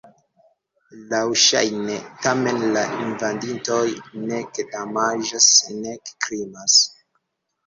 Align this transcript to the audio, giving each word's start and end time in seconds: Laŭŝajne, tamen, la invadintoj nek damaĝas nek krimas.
Laŭŝajne, 1.09 1.97
tamen, 2.23 2.65
la 2.77 2.85
invadintoj 3.03 3.83
nek 4.31 4.63
damaĝas 4.73 5.51
nek 5.85 6.11
krimas. 6.27 6.81